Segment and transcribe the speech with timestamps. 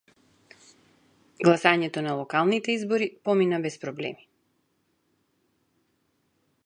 [1.47, 4.29] Гласањето на локалните избори помина без проблеми.